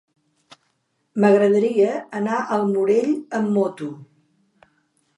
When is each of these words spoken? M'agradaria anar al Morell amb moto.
M'agradaria 1.25 1.93
anar 2.23 2.41
al 2.57 2.67
Morell 2.73 3.15
amb 3.41 3.57
moto. 3.59 3.95